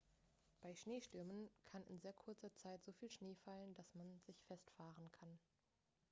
[0.61, 5.11] bei schneestürmen kann in sehr kurzer zeit so viel schnee fallen dass man sich festfahren
[5.11, 5.37] kann